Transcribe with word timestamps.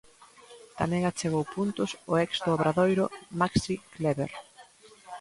Tamén 0.79 1.01
achegou 1.03 1.43
puntos 1.55 1.89
o 2.11 2.13
ex 2.23 2.31
do 2.43 2.49
Obradoiro 2.57 3.05
Maxi 3.39 3.75
Cleber. 3.93 4.31